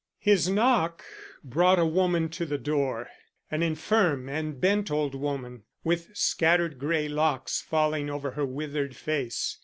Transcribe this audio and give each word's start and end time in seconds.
His 0.17 0.49
knock 0.49 1.03
brought 1.43 1.77
a 1.77 1.85
woman 1.85 2.29
to 2.29 2.43
the 2.43 2.57
door 2.57 3.07
an 3.51 3.61
infirm 3.61 4.27
and 4.29 4.59
bent 4.59 4.89
old 4.89 5.13
woman, 5.13 5.61
with 5.83 6.09
scattered 6.17 6.79
grey 6.79 7.07
locks 7.07 7.61
falling 7.61 8.09
over 8.09 8.31
her 8.31 8.43
withered 8.43 8.95
face. 8.95 9.59